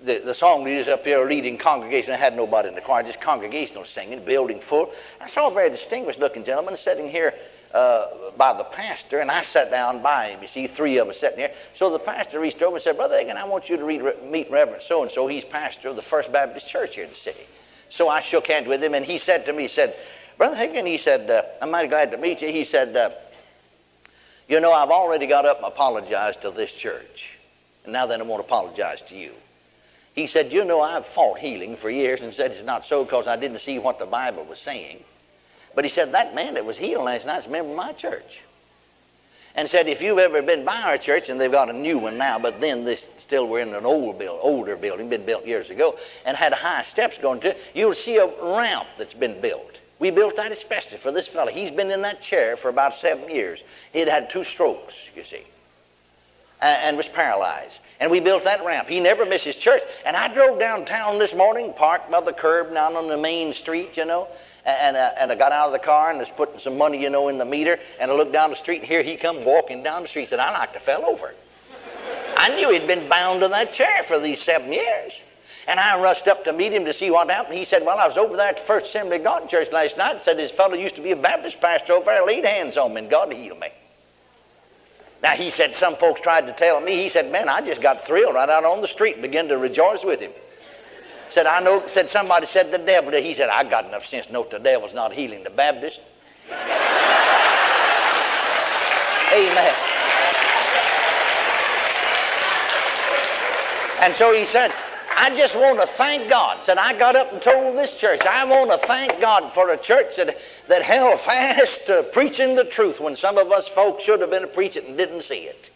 the, 0.05 0.22
the 0.25 0.34
song 0.34 0.63
leaders 0.63 0.88
up 0.88 1.03
here 1.03 1.27
leading 1.27 1.58
congregation. 1.58 2.13
I 2.13 2.17
had 2.17 2.36
nobody 2.36 2.69
in 2.69 2.75
the 2.75 2.81
choir, 2.81 3.03
just 3.03 3.19
congregational 3.19 3.86
singing, 3.93 4.24
building 4.24 4.62
full. 4.69 4.91
I 5.19 5.29
saw 5.31 5.50
a 5.50 5.53
very 5.53 5.69
distinguished 5.69 6.19
looking 6.19 6.46
gentleman 6.46 6.77
sitting 6.77 7.10
here 7.10 7.34
uh, 7.73 8.31
by 8.38 8.57
the 8.57 8.63
pastor, 8.63 9.19
and 9.19 9.29
I 9.29 9.43
sat 9.43 9.69
down 9.69 10.01
by 10.01 10.29
him. 10.29 10.41
You 10.41 10.47
see, 10.47 10.67
three 10.67 10.97
of 10.97 11.07
us 11.07 11.19
sitting 11.19 11.38
there. 11.38 11.53
So 11.77 11.91
the 11.91 11.99
pastor 11.99 12.39
reached 12.39 12.61
over 12.61 12.77
and 12.77 12.83
said, 12.83 12.97
Brother 12.97 13.15
Hagin, 13.15 13.35
I 13.35 13.45
want 13.45 13.69
you 13.69 13.77
to 13.77 13.85
read, 13.85 14.01
meet 14.23 14.49
Reverend 14.49 14.83
so 14.88 15.03
and 15.03 15.11
so. 15.11 15.27
He's 15.27 15.45
pastor 15.45 15.89
of 15.89 15.95
the 15.95 16.01
First 16.01 16.31
Baptist 16.31 16.67
Church 16.67 16.95
here 16.95 17.03
in 17.03 17.11
the 17.11 17.15
city. 17.17 17.45
So 17.91 18.07
I 18.07 18.21
shook 18.21 18.47
hands 18.47 18.67
with 18.67 18.83
him, 18.83 18.93
and 18.93 19.05
he 19.05 19.19
said 19.19 19.45
to 19.45 19.53
me, 19.53 19.63
he 19.63 19.73
said, 19.73 19.95
Brother 20.38 20.55
Hagin, 20.55 20.88
he 20.88 20.97
said, 20.97 21.29
uh, 21.29 21.43
I'm 21.61 21.71
mighty 21.71 21.89
glad 21.89 22.11
to 22.11 22.17
meet 22.17 22.41
you. 22.41 22.47
He 22.47 22.65
said, 22.65 22.95
uh, 22.95 23.11
You 24.47 24.59
know, 24.59 24.71
I've 24.71 24.89
already 24.89 25.27
got 25.27 25.45
up 25.45 25.57
and 25.57 25.65
apologized 25.65 26.41
to 26.41 26.51
this 26.51 26.71
church, 26.71 27.29
and 27.83 27.93
now 27.93 28.07
then 28.07 28.21
I 28.21 28.23
want 28.23 28.41
to 28.41 28.45
apologize 28.47 29.01
to 29.09 29.15
you. 29.15 29.33
He 30.15 30.27
said, 30.27 30.51
You 30.51 30.65
know, 30.65 30.81
I've 30.81 31.05
fought 31.13 31.39
healing 31.39 31.77
for 31.77 31.89
years 31.89 32.19
and 32.21 32.33
said 32.33 32.51
it's 32.51 32.65
not 32.65 32.83
so 32.88 33.03
because 33.03 33.27
I 33.27 33.35
didn't 33.35 33.59
see 33.59 33.79
what 33.79 33.99
the 33.99 34.05
Bible 34.05 34.45
was 34.45 34.59
saying. 34.59 35.03
But 35.75 35.85
he 35.85 35.91
said, 35.91 36.13
That 36.13 36.35
man 36.35 36.55
that 36.55 36.65
was 36.65 36.77
healed 36.77 37.05
last 37.05 37.25
night 37.25 37.39
is 37.39 37.45
a 37.45 37.49
member 37.49 37.71
of 37.71 37.77
my 37.77 37.93
church 37.93 38.39
and 39.55 39.69
said, 39.69 39.88
if 39.88 40.01
you've 40.01 40.19
ever 40.19 40.41
been 40.41 40.63
by 40.63 40.81
our 40.83 40.97
church, 40.97 41.27
and 41.27 41.39
they've 41.39 41.51
got 41.51 41.69
a 41.69 41.73
new 41.73 41.97
one 41.97 42.17
now, 42.17 42.39
but 42.39 42.61
then 42.61 42.85
this 42.85 43.03
still 43.25 43.47
we're 43.47 43.59
in 43.59 43.73
an 43.73 43.85
old 43.85 44.19
build, 44.19 44.39
older 44.41 44.75
building, 44.75 45.09
been 45.09 45.25
built 45.25 45.45
years 45.45 45.69
ago, 45.69 45.97
and 46.25 46.38
had 46.38 46.53
high 46.53 46.85
steps 46.91 47.17
going 47.21 47.41
to 47.41 47.49
it, 47.49 47.57
you'll 47.73 47.95
see 47.95 48.17
a 48.17 48.25
ramp 48.55 48.88
that's 48.97 49.13
been 49.13 49.41
built. 49.41 49.77
We 49.99 50.11
built 50.11 50.38
that 50.38 50.51
especially 50.51 50.99
for 50.99 51.11
this 51.11 51.27
fellow. 51.27 51.51
He's 51.51 51.71
been 51.71 51.91
in 51.91 52.01
that 52.03 52.21
chair 52.21 52.55
for 52.55 52.69
about 52.69 52.93
seven 53.01 53.29
years. 53.29 53.59
He'd 53.91 54.07
had 54.07 54.29
two 54.31 54.45
strokes, 54.45 54.93
you 55.13 55.23
see, 55.29 55.43
and, 56.61 56.81
and 56.81 56.97
was 56.97 57.07
paralyzed. 57.07 57.75
And 57.99 58.09
we 58.09 58.21
built 58.21 58.45
that 58.45 58.63
ramp. 58.63 58.88
He 58.88 59.01
never 59.01 59.25
misses 59.25 59.55
church. 59.55 59.81
And 60.05 60.15
I 60.15 60.33
drove 60.33 60.57
downtown 60.57 61.19
this 61.19 61.33
morning, 61.33 61.73
parked 61.75 62.09
by 62.09 62.21
the 62.21 62.31
curb 62.31 62.73
down 62.73 62.95
on 62.95 63.09
the 63.09 63.17
main 63.17 63.53
street, 63.55 63.97
you 63.97 64.05
know, 64.05 64.29
and, 64.65 64.97
uh, 64.97 65.11
and 65.17 65.31
I 65.31 65.35
got 65.35 65.51
out 65.51 65.67
of 65.67 65.73
the 65.73 65.79
car 65.79 66.09
and 66.09 66.19
was 66.19 66.27
putting 66.35 66.59
some 66.59 66.77
money, 66.77 67.01
you 67.01 67.09
know, 67.09 67.27
in 67.29 67.37
the 67.37 67.45
meter, 67.45 67.79
and 67.99 68.11
I 68.11 68.13
looked 68.13 68.33
down 68.33 68.49
the 68.51 68.57
street, 68.57 68.79
and 68.81 68.87
here 68.87 69.03
he 69.03 69.15
come 69.15 69.45
walking 69.45 69.83
down 69.83 70.03
the 70.03 70.09
street. 70.09 70.29
Said, 70.29 70.39
I 70.39 70.51
like 70.51 70.73
to 70.73 70.79
fell 70.79 71.05
over. 71.05 71.33
I 72.35 72.55
knew 72.55 72.69
he'd 72.71 72.87
been 72.87 73.09
bound 73.09 73.41
to 73.41 73.47
that 73.49 73.73
chair 73.73 74.03
for 74.07 74.19
these 74.19 74.41
seven 74.41 74.71
years. 74.71 75.11
And 75.67 75.79
I 75.79 76.01
rushed 76.01 76.27
up 76.27 76.45
to 76.45 76.53
meet 76.53 76.73
him 76.73 76.85
to 76.85 76.93
see 76.93 77.11
what 77.11 77.29
happened. 77.29 77.57
He 77.57 77.65
said, 77.65 77.85
Well, 77.85 77.99
I 77.99 78.07
was 78.07 78.17
over 78.17 78.35
there 78.35 78.47
at 78.47 78.55
the 78.57 78.65
First 78.65 78.87
Assembly 78.87 79.17
of 79.17 79.23
God 79.23 79.49
Church 79.49 79.67
last 79.71 79.97
night 79.97 80.15
and 80.15 80.21
said 80.23 80.39
his 80.39 80.51
fellow 80.51 80.73
used 80.73 80.95
to 80.95 81.01
be 81.01 81.11
a 81.11 81.15
Baptist 81.15 81.61
pastor 81.61 81.93
over 81.93 82.05
there, 82.05 82.25
laid 82.25 82.43
hands 82.43 82.75
on 82.75 82.93
me, 82.93 83.01
and 83.01 83.09
God 83.09 83.31
healed 83.31 83.59
me. 83.59 83.67
Now, 85.21 85.33
he 85.33 85.51
said, 85.51 85.75
Some 85.79 85.97
folks 85.97 86.21
tried 86.21 86.47
to 86.47 86.53
tell 86.53 86.79
me. 86.81 87.03
He 87.03 87.09
said, 87.09 87.31
Man, 87.31 87.49
I 87.49 87.61
just 87.61 87.81
got 87.81 88.05
thrilled 88.07 88.35
right 88.35 88.49
out 88.49 88.65
on 88.65 88.81
the 88.81 88.87
street 88.87 89.13
and 89.13 89.21
began 89.21 89.47
to 89.49 89.57
rejoice 89.57 90.03
with 90.03 90.19
him. 90.19 90.31
Said, 91.33 91.45
I 91.45 91.59
know, 91.59 91.83
said 91.93 92.09
somebody 92.09 92.48
said 92.48 92.71
the 92.71 92.79
devil. 92.79 93.12
He 93.13 93.36
said, 93.36 93.50
I 93.50 93.69
got 93.69 93.86
enough 93.86 94.05
sense 94.05 94.25
to 94.27 94.33
know 94.33 94.48
the 94.50 94.59
devil's 94.59 94.93
not 94.93 95.13
healing 95.13 95.43
the 95.43 95.50
Baptist. 95.50 96.00
Amen. 99.31 99.75
And 104.01 104.15
so 104.15 104.33
he 104.33 104.45
said, 104.45 104.71
I 105.15 105.36
just 105.36 105.53
want 105.53 105.79
to 105.79 105.88
thank 105.98 106.29
God. 106.29 106.65
Said, 106.65 106.77
I 106.77 106.98
got 106.98 107.17
up 107.17 107.33
and 107.33 107.41
told 107.41 107.77
this 107.77 107.91
church, 108.00 108.21
I 108.21 108.45
want 108.45 108.71
to 108.71 108.88
thank 108.88 109.19
God 109.19 109.53
for 109.53 109.69
a 109.69 109.77
church 109.77 110.15
that, 110.15 110.36
that 110.69 110.81
held 110.81 111.19
fast 111.25 111.81
to 111.88 112.09
preaching 112.13 112.55
the 112.55 112.63
truth 112.63 113.00
when 113.00 113.17
some 113.17 113.38
of 113.38 113.51
us 113.51 113.67
folks 113.75 114.03
should 114.03 114.21
have 114.21 114.29
been 114.29 114.48
preaching 114.53 114.86
and 114.86 114.98
didn't 114.98 115.24
see 115.24 115.41
it. 115.41 115.69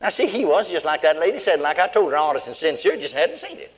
Now, 0.00 0.10
see, 0.10 0.26
he 0.26 0.44
was 0.44 0.68
just 0.68 0.84
like 0.84 1.02
that 1.02 1.18
lady 1.18 1.40
said, 1.42 1.60
like 1.60 1.78
I 1.78 1.88
told 1.88 2.12
her, 2.12 2.16
honest 2.16 2.46
and 2.46 2.56
sincere, 2.56 2.96
just 3.00 3.14
hadn't 3.14 3.40
seen 3.40 3.58
it. 3.58 3.72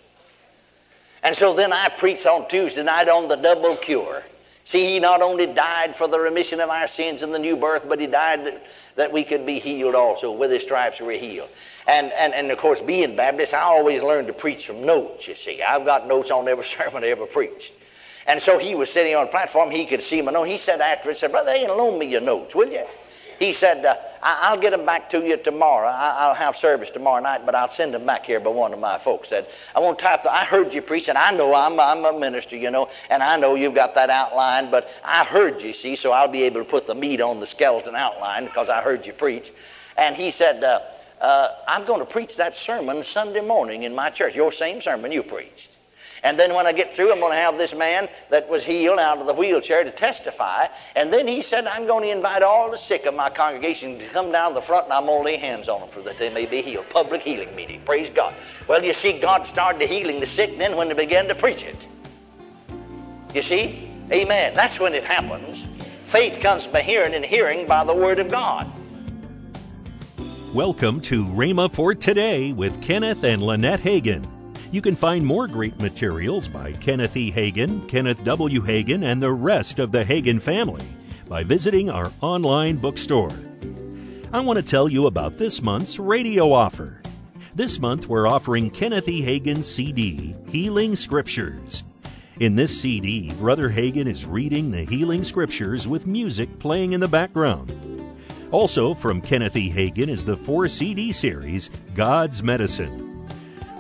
And 1.22 1.36
so 1.36 1.54
then 1.54 1.72
I 1.72 1.88
preached 1.98 2.26
on 2.26 2.48
Tuesday 2.48 2.82
night 2.82 3.08
on 3.08 3.28
the 3.28 3.36
double 3.36 3.76
cure. 3.76 4.22
See, 4.70 4.84
he 4.84 5.00
not 5.00 5.22
only 5.22 5.46
died 5.46 5.96
for 5.96 6.08
the 6.08 6.20
remission 6.20 6.60
of 6.60 6.68
our 6.68 6.88
sins 6.88 7.22
and 7.22 7.32
the 7.32 7.38
new 7.38 7.56
birth, 7.56 7.84
but 7.88 7.98
he 7.98 8.06
died 8.06 8.44
that, 8.44 8.62
that 8.96 9.12
we 9.12 9.24
could 9.24 9.46
be 9.46 9.58
healed 9.58 9.94
also. 9.94 10.30
With 10.30 10.50
his 10.50 10.62
stripes 10.62 11.00
we're 11.00 11.18
healed. 11.18 11.48
And, 11.86 12.12
and, 12.12 12.34
and 12.34 12.50
of 12.50 12.58
course, 12.58 12.78
being 12.80 13.16
Baptist, 13.16 13.54
I 13.54 13.62
always 13.62 14.02
learned 14.02 14.26
to 14.26 14.34
preach 14.34 14.66
from 14.66 14.84
notes, 14.84 15.26
you 15.26 15.36
see. 15.42 15.62
I've 15.62 15.86
got 15.86 16.06
notes 16.06 16.30
on 16.30 16.46
every 16.48 16.66
sermon 16.78 17.02
I 17.02 17.08
ever 17.08 17.26
preached. 17.26 17.72
And 18.26 18.42
so 18.42 18.58
he 18.58 18.74
was 18.74 18.90
sitting 18.90 19.14
on 19.14 19.24
the 19.26 19.30
platform, 19.30 19.70
he 19.70 19.86
could 19.86 20.02
see 20.02 20.20
my 20.20 20.32
notes. 20.32 20.50
He 20.50 20.58
said 20.58 20.82
after, 20.82 21.10
he 21.10 21.18
said, 21.18 21.32
Brother, 21.32 21.50
hey, 21.50 21.66
loan 21.66 21.98
me 21.98 22.06
your 22.06 22.20
notes, 22.20 22.54
will 22.54 22.70
you? 22.70 22.84
He 23.38 23.54
said, 23.54 23.86
uh, 23.86 23.96
I- 24.22 24.54
will 24.54 24.60
get 24.60 24.70
them 24.70 24.84
back 24.84 25.10
to 25.10 25.24
you 25.24 25.36
tomorrow. 25.36 25.88
I- 25.88 26.28
will 26.28 26.34
have 26.34 26.56
service 26.56 26.90
tomorrow 26.92 27.22
night, 27.22 27.46
but 27.46 27.54
I'll 27.54 27.72
send 27.74 27.94
them 27.94 28.06
back 28.06 28.26
here 28.26 28.40
by 28.40 28.50
one 28.50 28.72
of 28.72 28.78
my 28.78 28.98
folks. 28.98 29.28
Said, 29.28 29.46
I 29.74 29.80
won't 29.80 29.98
type 29.98 30.22
the, 30.22 30.32
I 30.32 30.44
heard 30.44 30.72
you 30.72 30.82
preach, 30.82 31.08
and 31.08 31.16
I 31.16 31.30
know 31.32 31.54
I'm, 31.54 31.78
I'm 31.78 32.04
a 32.04 32.18
minister, 32.18 32.56
you 32.56 32.70
know, 32.70 32.88
and 33.10 33.22
I 33.22 33.36
know 33.36 33.54
you've 33.54 33.74
got 33.74 33.94
that 33.94 34.10
outline, 34.10 34.70
but 34.70 34.88
I 35.04 35.24
heard 35.24 35.60
you, 35.60 35.74
see, 35.74 35.96
so 35.96 36.12
I'll 36.12 36.28
be 36.28 36.42
able 36.44 36.64
to 36.64 36.70
put 36.70 36.86
the 36.86 36.94
meat 36.94 37.20
on 37.20 37.40
the 37.40 37.46
skeleton 37.46 37.94
outline 37.94 38.46
because 38.46 38.68
I 38.68 38.82
heard 38.82 39.06
you 39.06 39.12
preach. 39.12 39.50
And 39.96 40.16
he 40.16 40.32
said, 40.32 40.62
uh, 40.62 40.80
uh, 41.20 41.56
I'm 41.66 41.86
going 41.86 42.00
to 42.00 42.06
preach 42.06 42.36
that 42.36 42.54
sermon 42.54 43.04
Sunday 43.04 43.40
morning 43.40 43.82
in 43.82 43.94
my 43.94 44.10
church, 44.10 44.34
your 44.34 44.52
same 44.52 44.82
sermon 44.82 45.12
you 45.12 45.22
preached. 45.22 45.68
And 46.22 46.38
then 46.38 46.54
when 46.54 46.66
I 46.66 46.72
get 46.72 46.94
through, 46.94 47.12
I'm 47.12 47.20
going 47.20 47.32
to 47.32 47.38
have 47.38 47.58
this 47.58 47.72
man 47.72 48.08
that 48.30 48.48
was 48.48 48.64
healed 48.64 48.98
out 48.98 49.18
of 49.18 49.26
the 49.26 49.34
wheelchair 49.34 49.84
to 49.84 49.90
testify. 49.90 50.66
And 50.96 51.12
then 51.12 51.28
he 51.28 51.42
said, 51.42 51.66
I'm 51.66 51.86
going 51.86 52.04
to 52.04 52.10
invite 52.10 52.42
all 52.42 52.70
the 52.70 52.78
sick 52.78 53.06
of 53.06 53.14
my 53.14 53.30
congregation 53.30 53.98
to 53.98 54.08
come 54.10 54.32
down 54.32 54.54
the 54.54 54.62
front 54.62 54.84
and 54.84 54.92
I'm 54.92 55.06
going 55.06 55.20
to 55.20 55.24
lay 55.24 55.36
hands 55.36 55.68
on 55.68 55.80
them 55.80 55.90
for 55.90 56.02
that 56.02 56.18
they 56.18 56.30
may 56.30 56.46
be 56.46 56.62
healed. 56.62 56.88
Public 56.90 57.22
healing 57.22 57.54
meeting. 57.54 57.82
Praise 57.84 58.10
God. 58.14 58.34
Well, 58.66 58.84
you 58.84 58.94
see, 58.94 59.20
God 59.20 59.46
started 59.52 59.88
healing 59.88 60.20
the 60.20 60.26
sick 60.26 60.58
then 60.58 60.76
when 60.76 60.88
they 60.88 60.94
began 60.94 61.28
to 61.28 61.34
preach 61.34 61.62
it. 61.62 61.86
You 63.34 63.42
see? 63.42 63.90
Amen. 64.10 64.54
That's 64.54 64.78
when 64.80 64.94
it 64.94 65.04
happens. 65.04 65.68
Faith 66.10 66.40
comes 66.40 66.66
by 66.66 66.80
hearing 66.80 67.14
and 67.14 67.24
hearing 67.24 67.66
by 67.66 67.84
the 67.84 67.94
Word 67.94 68.18
of 68.18 68.30
God. 68.30 68.66
Welcome 70.54 71.02
to 71.02 71.26
Rhema 71.26 71.70
for 71.70 71.94
Today 71.94 72.52
with 72.52 72.82
Kenneth 72.82 73.22
and 73.22 73.42
Lynette 73.42 73.80
Hagin. 73.80 74.37
You 74.70 74.82
can 74.82 74.96
find 74.96 75.24
more 75.24 75.46
great 75.46 75.80
materials 75.80 76.46
by 76.46 76.72
Kenneth 76.72 77.16
E. 77.16 77.32
Hagin, 77.32 77.88
Kenneth 77.88 78.22
W. 78.24 78.60
Hagin, 78.60 79.02
and 79.02 79.22
the 79.22 79.32
rest 79.32 79.78
of 79.78 79.92
the 79.92 80.04
Hagin 80.04 80.42
family 80.42 80.84
by 81.26 81.42
visiting 81.42 81.88
our 81.88 82.12
online 82.20 82.76
bookstore. 82.76 83.32
I 84.30 84.40
want 84.40 84.58
to 84.58 84.64
tell 84.64 84.90
you 84.90 85.06
about 85.06 85.38
this 85.38 85.62
month's 85.62 85.98
radio 85.98 86.52
offer. 86.52 87.00
This 87.54 87.80
month 87.80 88.08
we're 88.08 88.28
offering 88.28 88.70
Kenneth 88.70 89.08
E. 89.08 89.22
Hagin's 89.22 89.66
CD, 89.66 90.34
Healing 90.50 90.96
Scriptures. 90.96 91.82
In 92.38 92.54
this 92.54 92.78
CD, 92.78 93.32
Brother 93.38 93.70
Hagin 93.70 94.06
is 94.06 94.26
reading 94.26 94.70
the 94.70 94.84
healing 94.84 95.24
scriptures 95.24 95.88
with 95.88 96.06
music 96.06 96.58
playing 96.58 96.92
in 96.92 97.00
the 97.00 97.08
background. 97.08 97.72
Also 98.52 98.92
from 98.92 99.22
Kenneth 99.22 99.56
E. 99.56 99.70
Hagin 99.70 100.08
is 100.08 100.26
the 100.26 100.36
four 100.36 100.68
CD 100.68 101.10
series, 101.10 101.70
God's 101.94 102.42
Medicine. 102.42 103.07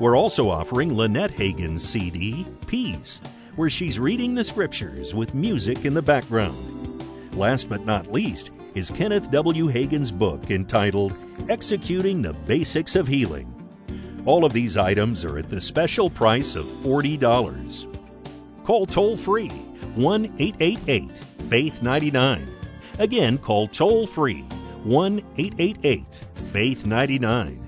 We're 0.00 0.16
also 0.16 0.48
offering 0.48 0.94
Lynette 0.94 1.32
Hagin's 1.32 1.82
CD, 1.82 2.46
Peace, 2.68 3.20
where 3.56 3.68
she's 3.68 3.98
reading 3.98 4.32
the 4.32 4.44
scriptures 4.44 5.12
with 5.12 5.34
music 5.34 5.84
in 5.84 5.92
the 5.92 6.02
background. 6.02 6.56
Last 7.34 7.68
but 7.68 7.84
not 7.84 8.12
least 8.12 8.52
is 8.76 8.92
Kenneth 8.92 9.28
W. 9.32 9.66
Hagin's 9.66 10.12
book 10.12 10.52
entitled 10.52 11.18
Executing 11.48 12.22
the 12.22 12.32
Basics 12.32 12.94
of 12.94 13.08
Healing. 13.08 13.52
All 14.24 14.44
of 14.44 14.52
these 14.52 14.76
items 14.76 15.24
are 15.24 15.38
at 15.38 15.48
the 15.48 15.60
special 15.60 16.08
price 16.08 16.54
of 16.54 16.64
$40. 16.64 18.64
Call 18.64 18.86
toll 18.86 19.16
free 19.16 19.48
1 19.48 20.24
888 20.38 21.10
Faith 21.48 21.82
99. 21.82 22.46
Again, 23.00 23.36
call 23.36 23.66
toll 23.66 24.06
free 24.06 24.42
1 24.84 25.18
888 25.38 26.04
Faith 26.52 26.86
99. 26.86 27.67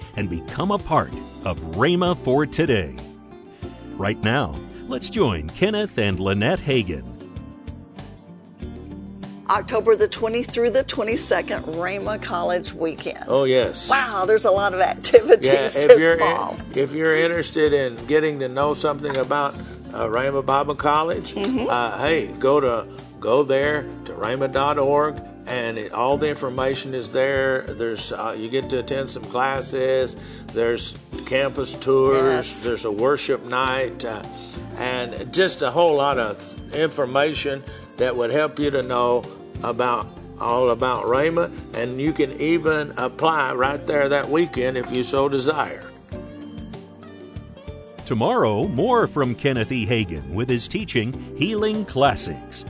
and 0.15 0.29
become 0.29 0.71
a 0.71 0.77
part 0.77 1.11
of 1.45 1.59
Rhema 1.75 2.17
for 2.17 2.45
Today. 2.45 2.95
Right 3.95 4.21
now, 4.23 4.55
let's 4.85 5.09
join 5.09 5.47
Kenneth 5.49 5.97
and 5.97 6.19
Lynette 6.19 6.59
Hagin. 6.59 7.05
October 9.49 9.97
the 9.97 10.07
20th 10.07 10.45
through 10.49 10.69
the 10.71 10.83
22nd, 10.85 11.61
Rhema 11.75 12.21
College 12.23 12.71
Weekend. 12.73 13.25
Oh, 13.27 13.43
yes. 13.43 13.89
Wow, 13.89 14.23
there's 14.25 14.45
a 14.45 14.51
lot 14.51 14.73
of 14.73 14.79
activities 14.79 15.45
Yeah, 15.45 15.65
if 15.65 15.73
this 15.73 15.99
you're 15.99 16.17
fall. 16.17 16.55
in- 16.71 16.79
if 16.79 16.93
you're 16.93 17.17
interested 17.17 17.73
in 17.73 17.97
getting 18.05 18.39
to 18.39 18.47
know 18.47 18.73
something 18.73 19.17
about 19.17 19.53
uh, 19.93 20.05
Rhema 20.07 20.45
Bible 20.45 20.75
College, 20.75 21.33
Mm-hmm. 21.33 21.67
uh, 21.69 21.97
hey, 21.97 22.27
go 22.39 22.61
to 22.61 22.87
go 23.19 23.43
there 23.43 23.83
to 24.05 24.13
rhema.org 24.13 25.21
and 25.51 25.77
it, 25.77 25.91
all 25.91 26.17
the 26.17 26.29
information 26.29 26.93
is 26.93 27.11
there. 27.11 27.63
There's 27.63 28.13
uh, 28.13 28.33
you 28.37 28.49
get 28.49 28.69
to 28.69 28.79
attend 28.79 29.09
some 29.09 29.23
classes. 29.23 30.15
There's 30.47 30.97
campus 31.25 31.73
tours. 31.73 32.23
Yes. 32.23 32.63
There's 32.63 32.85
a 32.85 32.91
worship 32.91 33.43
night, 33.43 34.05
uh, 34.05 34.23
and 34.77 35.33
just 35.33 35.61
a 35.61 35.69
whole 35.69 35.95
lot 35.95 36.17
of 36.17 36.73
information 36.73 37.63
that 37.97 38.15
would 38.15 38.31
help 38.31 38.59
you 38.59 38.71
to 38.71 38.81
know 38.81 39.25
about 39.61 40.07
all 40.39 40.69
about 40.69 41.03
Rhema, 41.03 41.51
and 41.75 41.99
you 41.99 42.13
can 42.13 42.31
even 42.39 42.93
apply 42.97 43.53
right 43.53 43.85
there 43.85 44.07
that 44.07 44.29
weekend 44.29 44.77
if 44.77 44.89
you 44.91 45.03
so 45.03 45.27
desire. 45.27 45.83
Tomorrow, 48.05 48.69
more 48.69 49.05
from 49.07 49.35
Kenneth 49.35 49.71
E. 49.71 49.85
Hagin 49.85 50.33
with 50.33 50.49
his 50.49 50.67
teaching 50.67 51.11
Healing 51.37 51.85
Classics. 51.85 52.65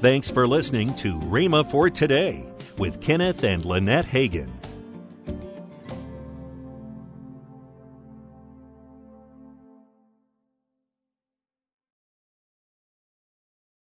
Thanks 0.00 0.28
for 0.30 0.46
listening 0.46 0.94
to 0.96 1.18
Rhema 1.20 1.68
for 1.70 1.88
Today 1.88 2.44
with 2.76 3.00
Kenneth 3.00 3.44
and 3.44 3.64
Lynette 3.64 4.04
Hagin. 4.04 4.55